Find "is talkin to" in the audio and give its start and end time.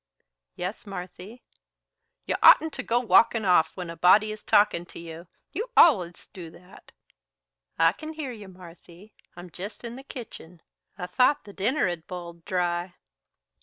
4.31-4.97